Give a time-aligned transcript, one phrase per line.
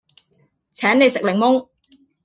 [0.73, 1.67] 請你食檸檬